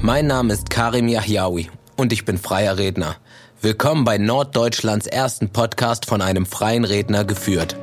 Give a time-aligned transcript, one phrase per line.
[0.00, 3.16] Mein Name ist Karim Yahyaoui und ich bin freier Redner.
[3.62, 7.76] Willkommen bei Norddeutschlands ersten Podcast von einem freien Redner geführt.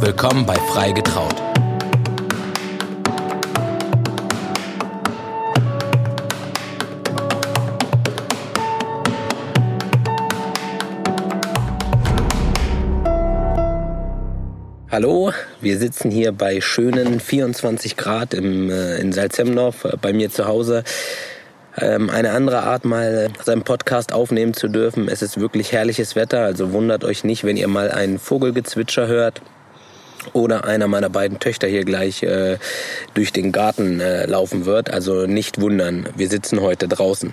[0.00, 1.49] Willkommen bei Frei getraut.
[14.92, 15.30] Hallo,
[15.60, 20.48] wir sitzen hier bei schönen 24 Grad im, äh, in Salzemdorf äh, bei mir zu
[20.48, 20.82] Hause.
[21.78, 25.06] Ähm, eine andere Art, mal seinen Podcast aufnehmen zu dürfen.
[25.06, 29.42] Es ist wirklich herrliches Wetter, also wundert euch nicht, wenn ihr mal einen Vogelgezwitscher hört
[30.32, 32.58] oder einer meiner beiden Töchter hier gleich äh,
[33.14, 34.90] durch den Garten äh, laufen wird.
[34.90, 37.32] Also nicht wundern, wir sitzen heute draußen.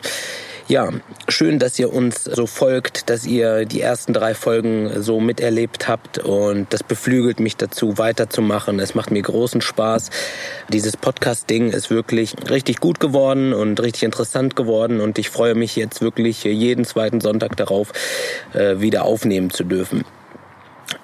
[0.70, 0.89] Ja,
[1.30, 6.17] schön, dass ihr uns so folgt, dass ihr die ersten drei Folgen so miterlebt habt
[6.17, 8.77] und das beflügelt mich dazu, weiterzumachen.
[8.81, 10.09] Es macht mir großen Spaß.
[10.67, 15.77] Dieses Podcast-Ding ist wirklich richtig gut geworden und richtig interessant geworden und ich freue mich
[15.77, 17.93] jetzt wirklich jeden zweiten Sonntag darauf,
[18.54, 20.04] äh, wieder aufnehmen zu dürfen.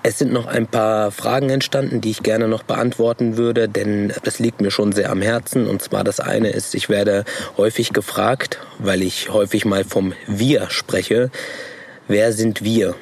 [0.02, 4.40] Es sind noch ein paar Fragen entstanden, die ich gerne noch beantworten würde, denn das
[4.40, 5.68] liegt mir schon sehr am Herzen.
[5.68, 7.26] Und zwar das eine ist, ich werde
[7.58, 11.32] häufig gefragt, weil ich häufig mal vom Wir spreche,
[12.08, 12.96] wer sind wir?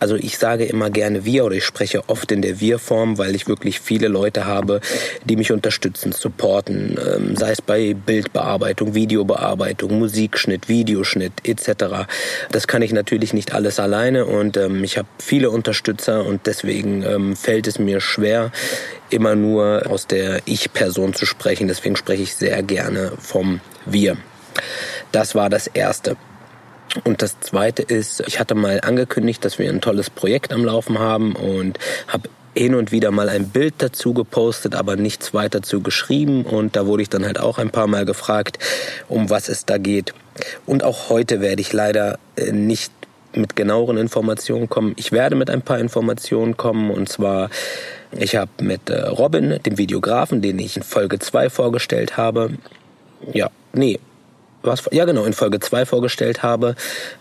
[0.00, 3.48] Also ich sage immer gerne wir oder ich spreche oft in der Wir-Form, weil ich
[3.48, 4.80] wirklich viele Leute habe,
[5.24, 12.06] die mich unterstützen, supporten, ähm, sei es bei Bildbearbeitung, Videobearbeitung, Musikschnitt, Videoschnitt etc.
[12.50, 17.02] Das kann ich natürlich nicht alles alleine und ähm, ich habe viele Unterstützer und deswegen
[17.02, 18.52] ähm, fällt es mir schwer,
[19.10, 21.68] immer nur aus der Ich-Person zu sprechen.
[21.68, 24.16] Deswegen spreche ich sehr gerne vom Wir.
[25.12, 26.16] Das war das Erste.
[27.04, 30.98] Und das Zweite ist, ich hatte mal angekündigt, dass wir ein tolles Projekt am Laufen
[30.98, 35.80] haben und habe hin und wieder mal ein Bild dazu gepostet, aber nichts weiter zu
[35.80, 36.44] geschrieben.
[36.44, 38.58] Und da wurde ich dann halt auch ein paar Mal gefragt,
[39.08, 40.14] um was es da geht.
[40.66, 42.92] Und auch heute werde ich leider äh, nicht
[43.34, 44.94] mit genaueren Informationen kommen.
[44.96, 47.50] Ich werde mit ein paar Informationen kommen und zwar
[48.12, 52.52] ich habe mit äh, Robin, dem Videografen, den ich in Folge 2 vorgestellt habe,
[53.32, 53.98] ja, nee,
[54.62, 56.74] was, ja genau, in Folge 2 vorgestellt habe,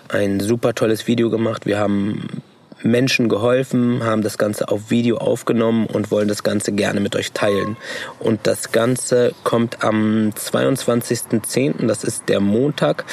[0.10, 1.66] ein super tolles Video gemacht.
[1.66, 2.42] Wir haben
[2.84, 7.32] Menschen geholfen, haben das Ganze auf Video aufgenommen und wollen das Ganze gerne mit euch
[7.32, 7.78] teilen.
[8.20, 13.06] Und das Ganze kommt am 22.10., das ist der Montag.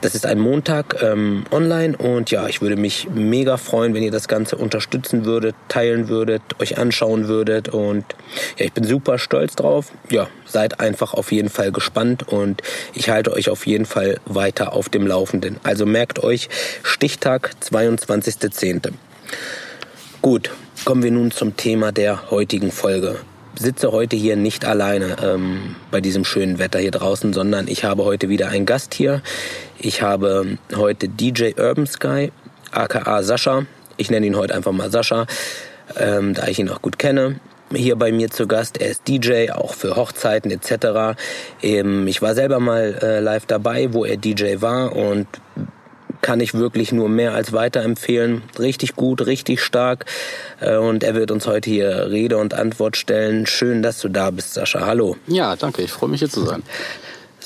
[0.00, 4.10] Das ist ein Montag ähm, online und ja, ich würde mich mega freuen, wenn ihr
[4.10, 8.04] das Ganze unterstützen würdet, teilen würdet, euch anschauen würdet und
[8.58, 9.92] ja, ich bin super stolz drauf.
[10.10, 12.62] Ja, seid einfach auf jeden Fall gespannt und
[12.92, 15.58] ich halte euch auf jeden Fall weiter auf dem Laufenden.
[15.62, 16.50] Also merkt euch,
[16.82, 18.93] Stichtag 22.10.
[20.22, 20.50] Gut,
[20.84, 23.18] kommen wir nun zum Thema der heutigen Folge
[23.58, 28.04] sitze heute hier nicht alleine ähm, bei diesem schönen Wetter hier draußen, sondern ich habe
[28.04, 29.22] heute wieder einen Gast hier.
[29.78, 32.32] Ich habe heute DJ Urban Sky,
[32.70, 33.66] aka Sascha.
[33.96, 35.26] Ich nenne ihn heute einfach mal Sascha,
[35.96, 37.38] ähm, da ich ihn auch gut kenne.
[37.72, 38.80] Hier bei mir zu Gast.
[38.80, 41.18] Er ist DJ, auch für Hochzeiten etc.
[41.62, 45.26] Ähm, ich war selber mal äh, live dabei, wo er DJ war und
[46.24, 48.42] kann ich wirklich nur mehr als weiterempfehlen.
[48.58, 50.06] Richtig gut, richtig stark.
[50.58, 53.46] Äh, und er wird uns heute hier Rede und Antwort stellen.
[53.46, 54.86] Schön, dass du da bist, Sascha.
[54.86, 55.18] Hallo.
[55.26, 55.82] Ja, danke.
[55.82, 56.62] Ich freue mich hier zu sein.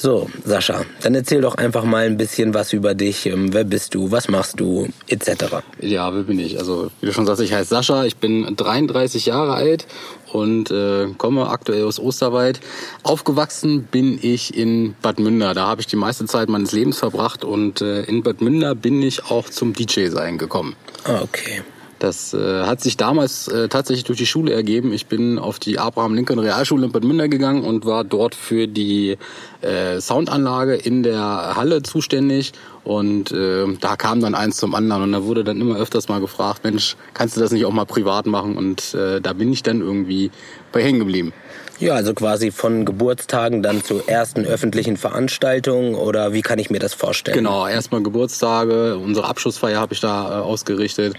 [0.00, 3.26] So, Sascha, dann erzähl doch einfach mal ein bisschen was über dich.
[3.26, 4.12] Ähm, wer bist du?
[4.12, 4.86] Was machst du?
[5.08, 5.46] Etc.
[5.80, 6.56] Ja, wer bin ich?
[6.56, 8.04] Also, wie du schon sagst, ich heiße Sascha.
[8.04, 9.88] Ich bin 33 Jahre alt
[10.32, 12.60] und äh, komme aktuell aus Osterwald.
[13.02, 15.52] Aufgewachsen bin ich in Bad Münder.
[15.52, 19.02] Da habe ich die meiste Zeit meines Lebens verbracht und äh, in Bad Münder bin
[19.02, 20.76] ich auch zum DJ-Sein gekommen.
[21.06, 21.62] Ah, okay.
[21.98, 24.92] Das äh, hat sich damals äh, tatsächlich durch die Schule ergeben.
[24.92, 28.68] Ich bin auf die Abraham Lincoln Realschule in Bad Münder gegangen und war dort für
[28.68, 29.18] die
[29.62, 32.52] äh, Soundanlage in der Halle zuständig.
[32.84, 36.20] Und äh, da kam dann eins zum anderen und da wurde dann immer öfters mal
[36.20, 38.56] gefragt, Mensch, kannst du das nicht auch mal privat machen?
[38.56, 40.30] Und äh, da bin ich dann irgendwie
[40.72, 41.32] bei hängen geblieben.
[41.80, 46.80] Ja, also quasi von Geburtstagen dann zu ersten öffentlichen Veranstaltungen oder wie kann ich mir
[46.80, 47.36] das vorstellen?
[47.36, 51.14] Genau, erstmal Geburtstage, unsere Abschlussfeier habe ich da äh, ausgerichtet.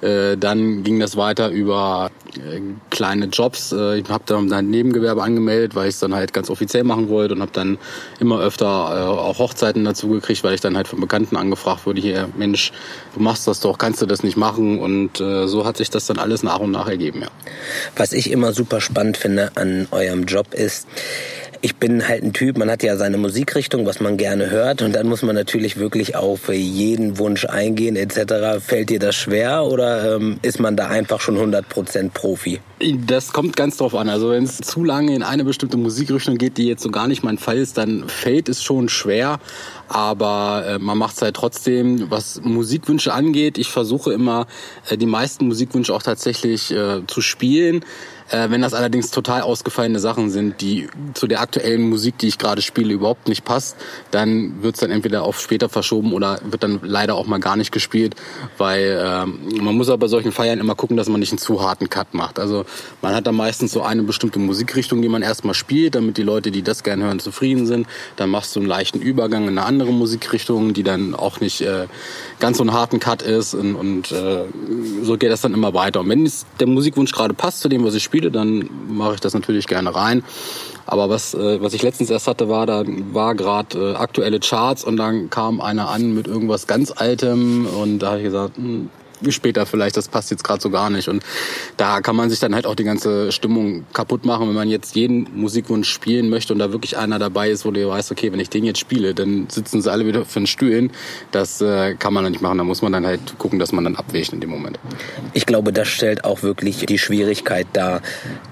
[0.00, 3.70] Äh, dann ging das weiter über äh, kleine Jobs.
[3.70, 7.08] Äh, ich habe dann ein Nebengewerbe angemeldet, weil ich es dann halt ganz offiziell machen
[7.08, 7.78] wollte und habe dann
[8.18, 12.00] immer öfter äh, auch Hochzeiten dazu gekriegt, weil ich dann halt von Bekannten angefragt wurde,
[12.00, 12.72] hier, Mensch,
[13.14, 14.80] du machst das doch, kannst du das nicht machen?
[14.80, 17.28] Und äh, so hat sich das dann alles nach und nach ergeben, ja.
[17.94, 20.86] Was ich immer super spannend finde an eurem Job ist,
[21.62, 24.94] ich bin halt ein Typ, man hat ja seine Musikrichtung, was man gerne hört und
[24.94, 28.64] dann muss man natürlich wirklich auf jeden Wunsch eingehen etc.
[28.64, 32.60] Fällt dir das schwer oder ähm, ist man da einfach schon 100% Profi?
[33.06, 34.08] Das kommt ganz drauf an.
[34.08, 37.22] Also wenn es zu lange in eine bestimmte Musikrichtung geht, die jetzt so gar nicht
[37.22, 39.38] mein Fall ist, dann fällt es schon schwer.
[39.88, 43.58] Aber äh, man macht es halt trotzdem, was Musikwünsche angeht.
[43.58, 44.46] Ich versuche immer,
[44.88, 47.84] äh, die meisten Musikwünsche auch tatsächlich äh, zu spielen.
[48.30, 52.38] Äh, wenn das allerdings total ausgefallene Sachen sind, die zu der aktuellen Musik, die ich
[52.38, 53.76] gerade spiele, überhaupt nicht passt,
[54.10, 57.56] dann wird es dann entweder auf später verschoben oder wird dann leider auch mal gar
[57.56, 58.14] nicht gespielt,
[58.58, 59.26] weil äh,
[59.60, 62.14] man muss aber bei solchen Feiern immer gucken, dass man nicht einen zu harten Cut
[62.14, 62.38] macht.
[62.38, 62.64] Also
[63.02, 66.50] man hat da meistens so eine bestimmte Musikrichtung, die man erstmal spielt, damit die Leute,
[66.50, 67.86] die das gerne hören, zufrieden sind.
[68.16, 71.86] Dann machst du einen leichten Übergang in eine andere Musikrichtung, die dann auch nicht äh,
[72.38, 74.44] ganz so einen harten Cut ist und, und äh,
[75.02, 76.00] so geht das dann immer weiter.
[76.00, 76.30] Und wenn
[76.60, 79.66] der Musikwunsch gerade passt zu dem, was ich spiele, Spiele, dann mache ich das natürlich
[79.66, 80.22] gerne rein.
[80.86, 84.84] Aber was, äh, was ich letztens erst hatte, war, da war gerade äh, aktuelle Charts
[84.84, 88.90] und dann kam einer an mit irgendwas ganz Altem und da habe ich gesagt, hm,
[89.28, 91.08] später vielleicht, das passt jetzt gerade so gar nicht.
[91.08, 91.22] Und
[91.76, 94.94] da kann man sich dann halt auch die ganze Stimmung kaputt machen, wenn man jetzt
[94.96, 98.40] jeden Musikwunsch spielen möchte und da wirklich einer dabei ist, wo du weißt, okay, wenn
[98.40, 100.90] ich den jetzt spiele, dann sitzen sie alle wieder auf den Stühlen.
[101.30, 102.58] Das äh, kann man dann nicht machen.
[102.58, 104.78] Da muss man dann halt gucken, dass man dann abwägt in dem Moment.
[105.32, 108.02] Ich glaube, das stellt auch wirklich die Schwierigkeit dar,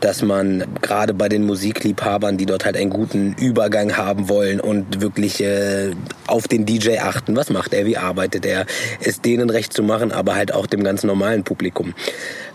[0.01, 5.01] dass man gerade bei den Musikliebhabern, die dort halt einen guten Übergang haben wollen und
[5.01, 5.93] wirklich äh,
[6.29, 8.67] auf den DJ achten, was macht er, wie arbeitet er,
[9.01, 11.95] es denen recht zu machen, aber halt auch dem ganz normalen Publikum.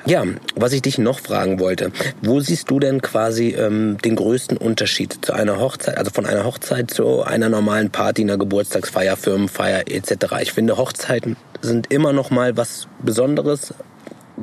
[0.05, 0.25] Ja,
[0.55, 1.91] was ich dich noch fragen wollte,
[2.21, 6.43] wo siehst du denn quasi ähm, den größten Unterschied zu einer Hochzeit, also von einer
[6.43, 10.35] Hochzeit zu einer normalen Party, einer Geburtstagsfeier, Firmenfeier etc.
[10.41, 13.73] Ich finde Hochzeiten sind immer noch mal was Besonderes,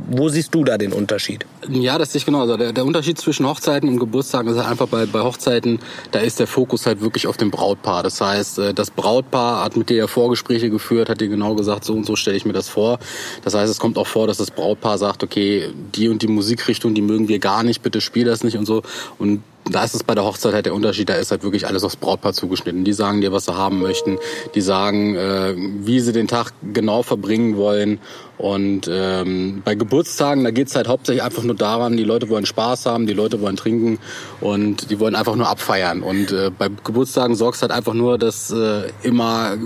[0.09, 1.47] wo siehst du da den Unterschied?
[1.69, 2.41] Ja, das sehe ich genau.
[2.41, 5.79] Also der, der Unterschied zwischen Hochzeiten und Geburtstagen ist halt einfach bei, bei Hochzeiten,
[6.13, 8.03] da ist der Fokus halt wirklich auf dem Brautpaar.
[8.03, 11.85] Das heißt, äh, das Brautpaar hat mit dir ja Vorgespräche geführt, hat dir genau gesagt,
[11.85, 12.99] so und so stelle ich mir das vor.
[13.45, 16.95] Das heißt, es kommt auch vor, dass das Brautpaar sagt, okay, die und die Musikrichtung,
[16.95, 18.83] die mögen wir gar nicht, bitte spiel das nicht und so.
[19.19, 21.85] Und da ist es bei der Hochzeit halt der Unterschied, da ist halt wirklich alles
[21.85, 22.85] aufs Brautpaar zugeschnitten.
[22.85, 24.19] Die sagen dir, was sie haben möchten,
[24.55, 28.01] die sagen, äh, wie sie den Tag genau verbringen wollen.
[28.41, 32.87] Und ähm, bei Geburtstagen, da geht's halt hauptsächlich einfach nur daran, die Leute wollen Spaß
[32.87, 33.99] haben, die Leute wollen trinken
[34.41, 36.01] und die wollen einfach nur abfeiern.
[36.01, 39.59] Und äh, bei Geburtstagen sorgst halt einfach nur, dass äh, immer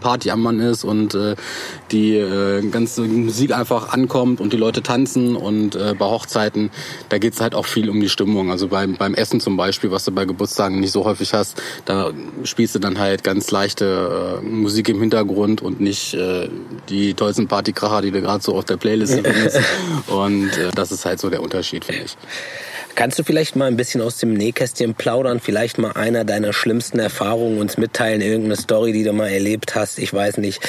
[0.00, 1.36] Party am Mann ist und äh,
[1.92, 5.36] die äh, ganze Musik einfach ankommt und die Leute tanzen.
[5.36, 6.70] Und äh, bei Hochzeiten,
[7.10, 8.50] da geht's halt auch viel um die Stimmung.
[8.50, 12.10] Also beim, beim Essen zum Beispiel, was du bei Geburtstagen nicht so häufig hast, da
[12.42, 16.48] spielst du dann halt ganz leichte äh, Musik im Hintergrund und nicht äh,
[16.88, 19.60] die tollsten Partykracher, die du gerade so auf der Playlist findest.
[20.08, 22.16] und äh, das ist halt so der Unterschied, finde ich.
[22.94, 25.40] Kannst du vielleicht mal ein bisschen aus dem Nähkästchen plaudern?
[25.40, 28.20] Vielleicht mal einer deiner schlimmsten Erfahrungen uns mitteilen?
[28.20, 29.98] Irgendeine Story, die du mal erlebt hast?
[29.98, 30.60] Ich weiß nicht.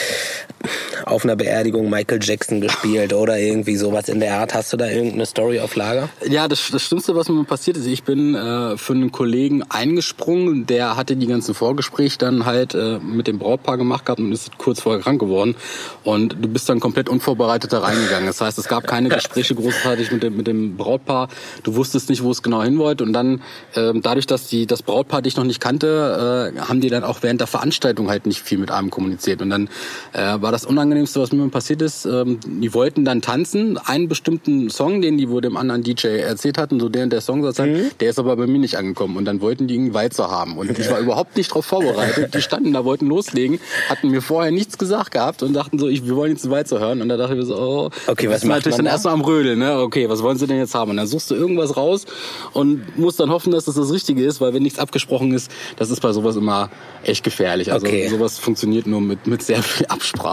[1.06, 4.54] Auf einer Beerdigung Michael Jackson gespielt oder irgendwie sowas in der Art.
[4.54, 6.10] Hast du da irgendeine Story auf Lager?
[6.28, 10.66] Ja, das, das Schlimmste, was mir passiert ist, ich bin äh, für einen Kollegen eingesprungen.
[10.66, 14.58] Der hatte die ganzen Vorgespräche dann halt äh, mit dem Brautpaar gemacht gehabt und ist
[14.58, 15.56] kurz vorher krank geworden.
[16.04, 18.28] Und du bist dann komplett unvorbereitet da reingegangen.
[18.28, 21.30] Das heißt, es gab keine Gespräche großartig mit dem, mit dem Brautpaar.
[21.64, 23.04] Du wusstest nicht, wo es genau hin wollte.
[23.04, 23.42] Und dann,
[23.76, 27.20] ähm, dadurch, dass die das Brautpaar dich noch nicht kannte, äh, haben die dann auch
[27.22, 29.42] während der Veranstaltung halt nicht viel mit einem kommuniziert.
[29.42, 29.70] Und dann
[30.14, 32.06] äh, war das Unangenehmste, was mir passiert ist.
[32.06, 36.58] Ähm, die wollten dann tanzen, einen bestimmten Song, den die wohl dem anderen DJ erzählt
[36.58, 37.92] hatten, so der der Song mhm.
[38.00, 39.16] der ist aber bei mir nicht angekommen.
[39.16, 40.58] Und dann wollten die einen Walzer haben.
[40.58, 42.34] Und ich war überhaupt nicht darauf vorbereitet.
[42.34, 46.06] Die standen da, wollten loslegen, hatten mir vorher nichts gesagt gehabt und dachten so, ich,
[46.06, 47.02] wir wollen jetzt einen Walzer hören.
[47.02, 49.58] Und da dachte ich so, oh, okay, was macht natürlich man dann erstmal am Rödeln,
[49.58, 49.80] ne?
[49.80, 50.92] Okay, was wollen sie denn jetzt haben?
[50.92, 52.06] Und dann suchst du irgendwas raus
[52.52, 55.90] und musst dann hoffen, dass das das Richtige ist, weil wenn nichts abgesprochen ist, das
[55.92, 56.70] ist bei sowas immer
[57.04, 57.72] echt gefährlich.
[57.72, 58.10] Also Okay.
[58.10, 59.86] sowas funktioniert nur mit, mit sehr viel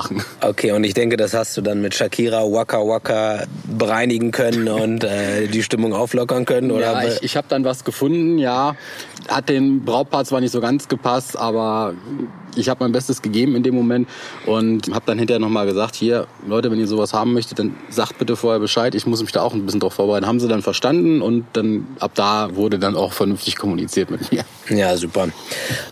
[0.09, 0.23] Absprachen.
[0.41, 5.05] Okay, und ich denke, das hast du dann mit Shakira Waka Waka bereinigen können und
[5.05, 6.93] äh, die Stimmung auflockern können, oder?
[6.93, 8.77] Ja, ich, ich habe dann was gefunden, ja.
[9.29, 11.95] Hat den Brautpaar zwar nicht so ganz gepasst, aber
[12.59, 14.09] ich habe mein Bestes gegeben in dem Moment
[14.47, 18.19] und habe dann hinterher nochmal gesagt, hier, Leute, wenn ihr sowas haben möchtet, dann sagt
[18.19, 18.95] bitte vorher Bescheid.
[18.95, 20.27] Ich muss mich da auch ein bisschen drauf vorbereiten.
[20.27, 24.45] Haben sie dann verstanden und dann ab da wurde dann auch vernünftig kommuniziert mit mir.
[24.69, 25.29] Ja, super.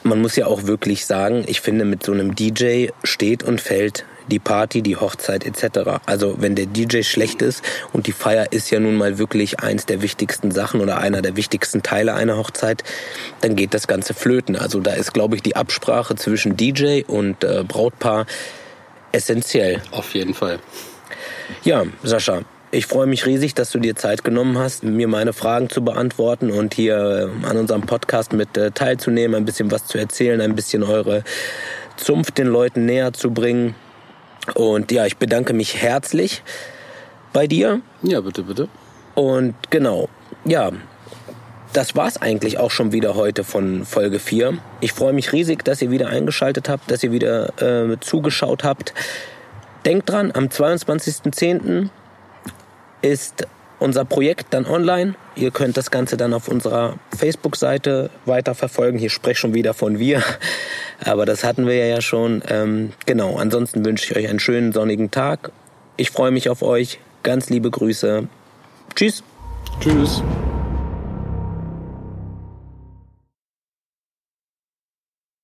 [0.02, 4.04] Man muss ja auch wirklich sagen, ich finde, mit so einem DJ steht und fällt
[4.28, 6.00] die Party, die Hochzeit etc.
[6.06, 9.87] Also wenn der DJ schlecht ist und die Feier ist ja nun mal wirklich eins
[9.87, 12.85] der wichtigsten Sachen oder einer der wichtigsten Teile einer Hochzeit,
[13.40, 14.56] dann geht das Ganze flöten.
[14.56, 18.26] Also da ist, glaube ich, die Absprache zwischen DJ und äh, Brautpaar
[19.12, 19.83] essentiell.
[19.92, 20.59] Auf jeden Fall.
[21.62, 22.42] Ja, Sascha,
[22.73, 26.50] Ich freue mich riesig, dass du dir Zeit genommen hast, mir meine Fragen zu beantworten
[26.50, 30.56] und hier äh, an unserem Podcast mit äh, teilzunehmen, ein bisschen was zu erzählen, ein
[30.56, 31.23] bisschen eure
[31.97, 33.75] Zunft den Leuten näher zu bringen.
[34.55, 36.43] Und ja, ich bedanke mich herzlich
[37.33, 37.81] bei dir.
[38.03, 38.69] Ja, bitte, bitte.
[39.15, 40.09] Und genau,
[40.45, 40.73] ja,
[41.73, 44.59] das war's eigentlich auch schon wieder heute von Folge 4.
[44.81, 48.95] Ich freue mich riesig, dass ihr wieder eingeschaltet habt, dass ihr wieder äh, zugeschaut habt.
[49.85, 51.91] Denkt dran, am 22.10
[53.03, 53.47] ist
[53.79, 55.15] unser Projekt dann online.
[55.35, 58.99] Ihr könnt das Ganze dann auf unserer Facebook-Seite weiterverfolgen.
[58.99, 60.23] Hier spreche schon wieder von wir,
[61.05, 62.43] aber das hatten wir ja schon.
[62.49, 65.53] Ähm, genau, ansonsten wünsche ich euch einen schönen sonnigen Tag.
[65.97, 66.99] Ich freue mich auf euch.
[67.23, 68.29] Ganz liebe Grüße.
[68.95, 69.23] Tschüss.
[69.81, 70.23] Tschüss.